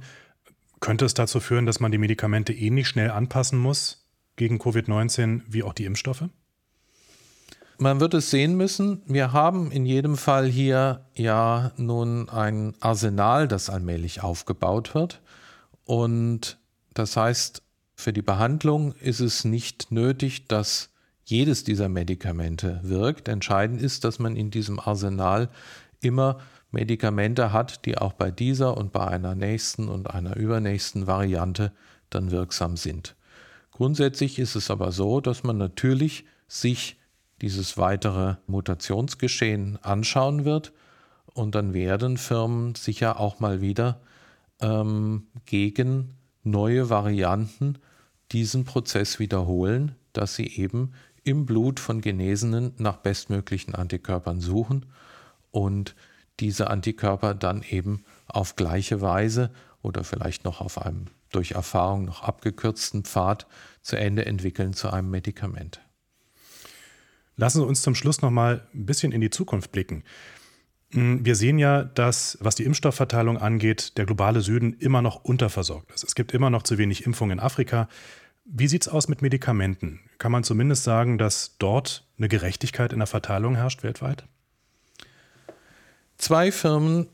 Könnte 0.82 1.06
es 1.06 1.14
dazu 1.14 1.40
führen, 1.40 1.66
dass 1.66 1.80
man 1.80 1.92
die 1.92 1.98
Medikamente 1.98 2.54
ähnlich 2.54 2.88
schnell 2.88 3.12
anpassen 3.12 3.58
muss 3.58 4.10
gegen 4.36 4.58
Covid-19 4.58 5.42
wie 5.48 5.64
auch 5.64 5.74
die 5.74 5.86
Impfstoffe? 5.86 6.26
Man 7.82 8.00
wird 8.00 8.14
es 8.14 8.30
sehen 8.30 8.58
müssen. 8.58 9.02
Wir 9.08 9.34
haben 9.34 9.72
in 9.72 9.88
jedem 9.88 10.16
Fall 10.16 10.46
hier 10.46 11.04
ja 11.16 11.72
nun 11.78 12.30
ein 12.30 12.76
Arsenal, 12.80 13.48
das 13.48 13.72
allmählich 13.72 14.22
aufgebaut 14.22 14.94
wird. 14.94 15.20
Und 15.84 16.60
das 16.94 17.18
heißt, 17.18 17.64
für 17.96 18.14
die 18.14 18.22
Behandlung 18.22 18.94
ist 19.02 19.20
es 19.20 19.46
nicht 19.46 19.92
nötig, 19.92 20.48
dass 20.48 20.92
jedes 21.24 21.64
dieser 21.64 21.90
Medikamente 21.90 22.82
wirkt. 22.84 23.28
Entscheidend 23.28 23.82
ist, 23.82 24.04
dass 24.04 24.20
man 24.20 24.36
in 24.36 24.52
diesem 24.52 24.80
Arsenal 24.80 25.50
immer 26.02 26.38
Medikamente 26.70 27.52
hat, 27.52 27.84
die 27.88 27.98
auch 27.98 28.14
bei 28.14 28.30
dieser 28.30 28.78
und 28.78 28.92
bei 28.92 29.08
einer 29.08 29.34
nächsten 29.34 29.90
und 29.90 30.08
einer 30.08 30.36
übernächsten 30.36 31.08
Variante 31.08 31.72
dann 32.12 32.30
wirksam 32.30 32.78
sind. 32.78 33.16
Grundsätzlich 33.72 34.38
ist 34.38 34.54
es 34.54 34.70
aber 34.70 34.92
so, 34.92 35.20
dass 35.20 35.42
man 35.44 35.58
natürlich 35.58 36.26
sich 36.48 37.01
dieses 37.42 37.78
weitere 37.78 38.36
Mutationsgeschehen 38.48 39.78
anschauen 39.84 40.46
wird 40.46 40.74
und 41.34 41.56
dann 41.56 41.74
werden 41.74 42.18
Firmen 42.18 42.76
sicher 42.76 43.20
auch 43.20 43.40
mal 43.40 43.62
wieder 43.62 44.02
ähm, 44.62 45.28
gegen 45.46 46.16
neue 46.44 46.90
Varianten 46.90 47.80
diesen 48.32 48.64
Prozess 48.64 49.20
wiederholen, 49.20 49.96
dass 50.14 50.36
sie 50.36 50.48
eben 50.48 50.94
im 51.24 51.46
Blut 51.46 51.80
von 51.80 52.02
Genesenen 52.02 52.74
nach 52.78 52.98
bestmöglichen 52.98 53.76
Antikörpern 53.76 54.42
suchen 54.42 54.86
und 55.52 55.96
diese 56.40 56.70
Antikörper 56.70 57.36
dann 57.36 57.64
eben 57.64 58.04
auf 58.28 58.56
gleiche 58.56 59.02
Weise 59.02 59.52
oder 59.82 60.04
vielleicht 60.04 60.46
noch 60.46 60.62
auf 60.62 60.82
einem 60.82 61.08
durch 61.32 61.52
Erfahrung 61.52 62.06
noch 62.06 62.24
abgekürzten 62.24 63.04
Pfad 63.04 63.48
zu 63.82 63.96
Ende 63.96 64.26
entwickeln 64.26 64.74
zu 64.74 64.92
einem 64.92 65.10
Medikament. 65.10 65.82
Lassen 67.38 67.60
Sie 67.60 67.66
uns 67.66 67.82
zum 67.82 67.96
Schluss 67.96 68.22
noch 68.22 68.32
mal 68.32 68.68
ein 68.74 68.86
bisschen 68.86 69.12
in 69.12 69.22
die 69.22 69.30
Zukunft 69.30 69.72
blicken. 69.72 70.04
Hm, 70.92 71.26
wir 71.26 71.36
sehen 71.36 71.58
ja, 71.58 71.84
dass, 71.84 72.38
was 72.42 72.56
die 72.56 72.64
Impfstoffverteilung 72.64 73.38
angeht, 73.38 73.98
der 73.98 74.06
globale 74.06 74.42
Süden 74.42 74.74
immer 74.74 75.02
noch 75.02 75.24
unterversorgt 75.24 75.92
ist. 75.92 76.04
Es 76.04 76.16
gibt 76.16 76.34
immer 76.34 76.50
noch 76.50 76.64
zu 76.64 76.78
wenig 76.78 77.06
Impfungen 77.06 77.40
in 77.40 77.44
Afrika. 77.44 77.88
Wie 78.46 78.68
sieht 78.68 78.84
es 78.84 78.88
aus 78.90 79.08
mit 79.08 79.22
Medikamenten? 79.22 80.02
Kann 80.18 80.32
man 80.32 80.44
zumindest 80.44 80.84
sagen, 80.84 81.18
dass 81.18 81.58
dort 81.58 82.06
eine 82.18 82.28
Gerechtigkeit 82.28 82.92
in 82.92 83.00
der 83.00 83.08
Verteilung 83.08 83.56
herrscht 83.56 83.84
weltweit? 83.84 84.26
Zwei 86.18 86.52
Firmen, 86.52 87.08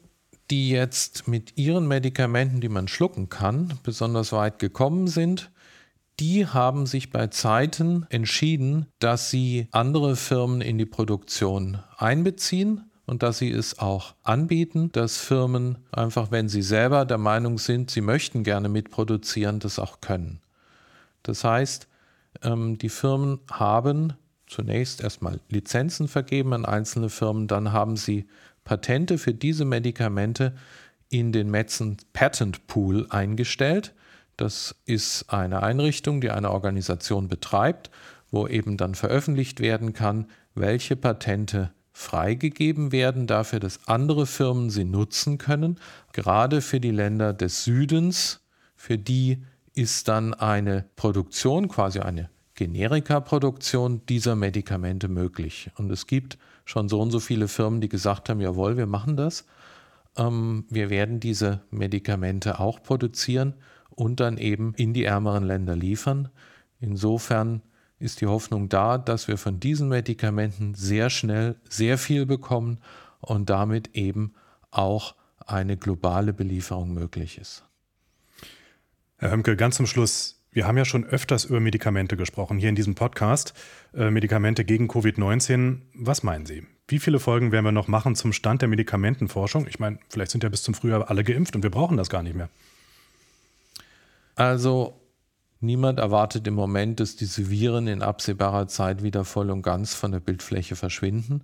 die 0.49 0.69
jetzt 0.69 1.27
mit 1.27 1.57
ihren 1.57 1.87
Medikamenten, 1.87 2.61
die 2.61 2.69
man 2.69 2.87
schlucken 2.87 3.29
kann, 3.29 3.79
besonders 3.83 4.31
weit 4.31 4.59
gekommen 4.59 5.07
sind, 5.07 5.51
die 6.19 6.47
haben 6.47 6.85
sich 6.85 7.11
bei 7.11 7.27
Zeiten 7.27 8.05
entschieden, 8.09 8.87
dass 8.99 9.29
sie 9.29 9.67
andere 9.71 10.15
Firmen 10.15 10.61
in 10.61 10.77
die 10.77 10.85
Produktion 10.85 11.79
einbeziehen 11.97 12.89
und 13.05 13.23
dass 13.23 13.37
sie 13.37 13.51
es 13.51 13.79
auch 13.79 14.15
anbieten, 14.23 14.91
dass 14.91 15.17
Firmen 15.17 15.77
einfach, 15.91 16.31
wenn 16.31 16.49
sie 16.49 16.61
selber 16.61 17.05
der 17.05 17.17
Meinung 17.17 17.59
sind, 17.59 17.91
sie 17.91 18.01
möchten 18.01 18.43
gerne 18.43 18.67
mitproduzieren, 18.67 19.59
das 19.59 19.79
auch 19.79 20.01
können. 20.01 20.41
Das 21.23 21.43
heißt, 21.43 21.87
ähm, 22.43 22.77
die 22.77 22.89
Firmen 22.89 23.39
haben 23.49 24.13
zunächst 24.47 25.01
erstmal 25.01 25.39
Lizenzen 25.49 26.07
vergeben 26.07 26.53
an 26.53 26.65
einzelne 26.65 27.09
Firmen, 27.09 27.47
dann 27.47 27.71
haben 27.71 27.95
sie 27.95 28.27
Patente 28.63 29.17
für 29.17 29.33
diese 29.33 29.65
Medikamente 29.65 30.55
in 31.09 31.31
den 31.31 31.49
Metzen 31.49 31.97
Patent 32.11 32.67
Pool 32.67 33.07
eingestellt. 33.09 33.93
Das 34.37 34.75
ist 34.85 35.33
eine 35.33 35.63
Einrichtung, 35.63 36.21
die 36.21 36.29
eine 36.29 36.51
Organisation 36.51 37.27
betreibt, 37.27 37.89
wo 38.29 38.47
eben 38.47 38.77
dann 38.77 38.93
veröffentlicht 38.93 39.59
werden 39.59 39.93
kann, 39.93 40.27
welche 40.53 40.95
Patente 40.95 41.71
freigegeben 41.91 42.91
werden 42.91 43.25
dafür, 43.25 43.59
dass 43.59 43.87
andere 43.87 44.27
Firmen 44.27 44.69
sie 44.69 44.83
nutzen 44.83 45.39
können, 45.39 45.79
gerade 46.13 46.61
für 46.61 46.79
die 46.79 46.91
Länder 46.91 47.33
des 47.33 47.63
Südens, 47.63 48.41
für 48.75 48.99
die 48.99 49.43
ist 49.73 50.07
dann 50.07 50.35
eine 50.35 50.85
Produktion, 50.95 51.67
quasi 51.67 51.99
eine 51.99 52.29
Generika-Produktion 52.53 54.05
dieser 54.07 54.35
Medikamente 54.35 55.07
möglich. 55.07 55.71
Und 55.77 55.91
es 55.91 56.05
gibt 56.05 56.37
schon 56.65 56.89
so 56.89 57.01
und 57.01 57.09
so 57.09 57.19
viele 57.19 57.47
Firmen, 57.47 57.81
die 57.81 57.89
gesagt 57.89 58.29
haben, 58.29 58.41
jawohl, 58.41 58.77
wir 58.77 58.87
machen 58.87 59.15
das. 59.15 59.45
Ähm, 60.15 60.65
wir 60.69 60.91
werden 60.91 61.19
diese 61.19 61.61
Medikamente 61.71 62.59
auch 62.59 62.83
produzieren 62.83 63.55
und 63.97 64.19
dann 64.19 64.37
eben 64.37 64.75
in 64.75 64.93
die 64.93 65.03
ärmeren 65.03 65.43
Länder 65.43 65.75
liefern. 65.75 66.29
Insofern 66.79 67.63
ist 67.99 68.21
die 68.21 68.27
Hoffnung 68.27 68.69
da, 68.69 68.99
dass 68.99 69.27
wir 69.27 69.37
von 69.37 69.59
diesen 69.59 69.89
Medikamenten 69.89 70.75
sehr 70.75 71.09
schnell 71.09 71.55
sehr 71.67 71.97
viel 71.97 72.27
bekommen 72.27 72.77
und 73.21 73.49
damit 73.49 73.95
eben 73.95 74.33
auch 74.69 75.15
eine 75.47 75.77
globale 75.77 76.31
Belieferung 76.31 76.93
möglich 76.93 77.39
ist. 77.39 77.65
Herr 79.17 79.31
Hömke, 79.31 79.55
ganz 79.55 79.77
zum 79.77 79.87
Schluss. 79.87 80.43
Wir 80.51 80.67
haben 80.67 80.77
ja 80.77 80.85
schon 80.85 81.03
öfters 81.03 81.45
über 81.45 81.59
Medikamente 81.59 82.17
gesprochen, 82.17 82.59
hier 82.59 82.69
in 82.69 82.75
diesem 82.75 82.93
Podcast. 82.93 83.55
Äh, 83.95 84.11
Medikamente 84.11 84.63
gegen 84.63 84.87
Covid-19. 84.87 85.81
Was 85.95 86.21
meinen 86.21 86.45
Sie? 86.45 86.67
Wie 86.87 86.99
viele 86.99 87.19
Folgen 87.19 87.51
werden 87.51 87.65
wir 87.65 87.71
noch 87.71 87.87
machen 87.87 88.15
zum 88.15 88.31
Stand 88.31 88.61
der 88.61 88.69
Medikamentenforschung? 88.69 89.65
Ich 89.67 89.79
meine, 89.79 89.97
vielleicht 90.09 90.31
sind 90.31 90.43
ja 90.43 90.49
bis 90.49 90.61
zum 90.61 90.75
Frühjahr 90.75 91.09
alle 91.09 91.23
geimpft 91.23 91.55
und 91.55 91.63
wir 91.63 91.71
brauchen 91.71 91.97
das 91.97 92.09
gar 92.09 92.21
nicht 92.21 92.35
mehr. 92.35 92.49
Also, 94.37 95.01
niemand 95.61 95.97
erwartet 95.97 96.45
im 96.45 96.53
Moment, 96.53 96.99
dass 96.99 97.15
diese 97.15 97.49
Viren 97.49 97.87
in 97.87 98.03
absehbarer 98.03 98.67
Zeit 98.67 99.01
wieder 99.01 99.25
voll 99.25 99.49
und 99.49 99.63
ganz 99.63 99.95
von 99.95 100.11
der 100.11 100.19
Bildfläche 100.19 100.75
verschwinden. 100.75 101.43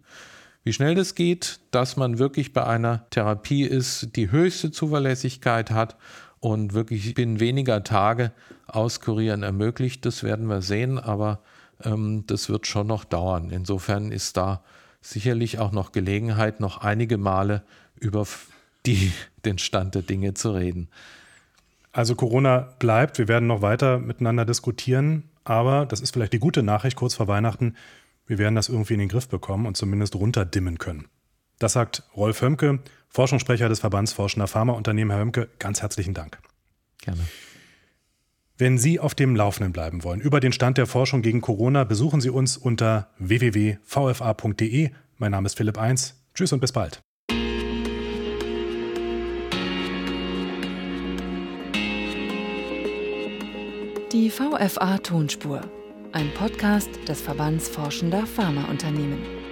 Wie 0.63 0.73
schnell 0.73 0.93
das 0.93 1.15
geht, 1.15 1.59
dass 1.71 1.97
man 1.97 2.19
wirklich 2.19 2.53
bei 2.53 2.63
einer 2.65 3.09
Therapie 3.09 3.63
ist, 3.63 4.15
die 4.15 4.29
höchste 4.29 4.69
Zuverlässigkeit 4.69 5.71
hat 5.71 5.97
und 6.39 6.73
wirklich 6.73 7.15
binnen 7.15 7.39
weniger 7.39 7.83
Tage 7.83 8.31
auskurieren 8.67 9.41
ermöglicht. 9.41 10.05
Das 10.05 10.21
werden 10.21 10.45
wir 10.45 10.61
sehen, 10.61 10.99
aber 10.99 11.41
ähm, 11.83 12.25
das 12.27 12.47
wird 12.47 12.67
schon 12.67 12.85
noch 12.85 13.05
dauern. 13.05 13.49
Insofern 13.49 14.11
ist 14.11 14.37
da 14.37 14.63
sicherlich 15.01 15.57
auch 15.57 15.71
noch 15.71 15.93
Gelegenheit, 15.93 16.59
noch 16.59 16.77
einige 16.77 17.17
Male 17.17 17.63
über 17.99 18.27
die, 18.85 19.11
den 19.45 19.57
Stand 19.57 19.95
der 19.95 20.03
Dinge 20.03 20.35
zu 20.35 20.51
reden. 20.51 20.89
Also 21.93 22.15
Corona 22.15 22.73
bleibt, 22.79 23.19
wir 23.19 23.27
werden 23.27 23.47
noch 23.47 23.61
weiter 23.61 23.99
miteinander 23.99 24.45
diskutieren, 24.45 25.29
aber 25.43 25.85
das 25.85 26.01
ist 26.01 26.11
vielleicht 26.11 26.33
die 26.33 26.39
gute 26.39 26.63
Nachricht 26.63 26.97
kurz 26.97 27.13
vor 27.13 27.27
Weihnachten, 27.27 27.75
wir 28.25 28.39
werden 28.39 28.55
das 28.55 28.67
irgendwie 28.67 28.93
in 28.93 28.99
den 28.99 29.09
Griff 29.09 29.27
bekommen 29.27 29.67
und 29.67 29.77
zumindest 29.77 30.15
runterdimmen 30.15 30.79
können. 30.79 31.07
Das 31.59 31.73
sagt 31.73 32.03
Rolf 32.15 32.41
Hömke, 32.41 32.79
Forschungssprecher 33.09 33.69
des 33.69 33.81
Verbands 33.81 34.11
Forschender 34.11 34.47
Pharmaunternehmen. 34.47 35.11
Herr 35.11 35.21
Hömke, 35.21 35.49
ganz 35.59 35.81
herzlichen 35.81 36.13
Dank. 36.15 36.39
Gerne. 36.99 37.21
Wenn 38.57 38.77
Sie 38.77 38.99
auf 38.99 39.13
dem 39.13 39.35
Laufenden 39.35 39.71
bleiben 39.71 40.03
wollen 40.03 40.21
über 40.21 40.39
den 40.39 40.53
Stand 40.53 40.77
der 40.77 40.87
Forschung 40.87 41.21
gegen 41.21 41.41
Corona, 41.41 41.83
besuchen 41.83 42.21
Sie 42.21 42.29
uns 42.29 42.57
unter 42.57 43.09
www.vfa.de. 43.19 44.91
Mein 45.17 45.31
Name 45.31 45.45
ist 45.45 45.57
Philipp 45.57 45.77
Eins. 45.77 46.23
Tschüss 46.33 46.53
und 46.53 46.59
bis 46.59 46.71
bald. 46.71 47.03
Die 54.13 54.29
VFA 54.29 54.99
Tonspur, 54.99 55.61
ein 56.11 56.31
Podcast 56.35 56.87
des 57.07 57.19
Verbands 57.19 57.67
Forschender 57.67 58.27
Pharmaunternehmen. 58.27 59.42